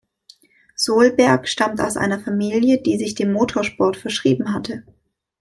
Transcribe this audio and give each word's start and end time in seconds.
Solberg 0.75 1.47
stammt 1.47 1.79
aus 1.79 1.95
einer 1.95 2.19
Familie, 2.19 2.81
die 2.81 2.97
sich 2.97 3.13
dem 3.13 3.31
Motorsport 3.33 3.95
verschrieben 3.95 4.51
hatte. 4.51 4.83